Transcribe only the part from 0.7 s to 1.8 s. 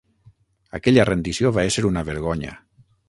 Aquella rendició va